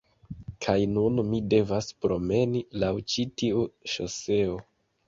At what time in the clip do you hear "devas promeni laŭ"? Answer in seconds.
1.55-2.93